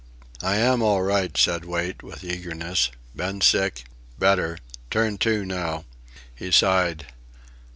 "I 0.41 0.55
am 0.55 0.81
all 0.81 1.03
right," 1.03 1.37
said 1.37 1.63
Wait, 1.63 2.01
with 2.01 2.23
eagerness. 2.23 2.89
"Been 3.15 3.39
sick... 3.41 3.83
better... 4.17 4.57
turn 4.89 5.19
to 5.19 5.45
now." 5.45 5.85
He 6.33 6.49
sighed. 6.51 7.05